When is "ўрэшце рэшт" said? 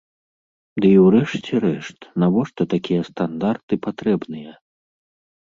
1.07-1.99